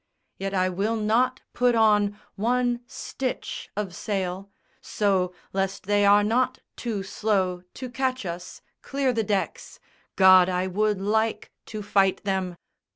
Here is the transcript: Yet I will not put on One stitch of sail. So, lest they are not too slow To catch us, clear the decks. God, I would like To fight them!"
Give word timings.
Yet 0.39 0.55
I 0.55 0.67
will 0.67 0.95
not 0.95 1.41
put 1.53 1.75
on 1.75 2.17
One 2.33 2.79
stitch 2.87 3.69
of 3.77 3.93
sail. 3.93 4.49
So, 4.81 5.31
lest 5.53 5.83
they 5.83 6.05
are 6.07 6.23
not 6.23 6.57
too 6.75 7.03
slow 7.03 7.61
To 7.75 7.87
catch 7.87 8.25
us, 8.25 8.63
clear 8.81 9.13
the 9.13 9.21
decks. 9.23 9.79
God, 10.15 10.49
I 10.49 10.65
would 10.65 10.99
like 10.99 11.51
To 11.67 11.83
fight 11.83 12.23
them!" 12.23 12.55